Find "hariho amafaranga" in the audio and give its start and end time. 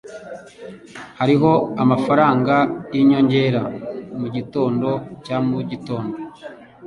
1.19-2.55